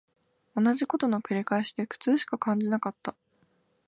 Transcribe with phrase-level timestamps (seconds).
[0.55, 3.15] 同じ事の繰り返しで苦痛しか感じなかった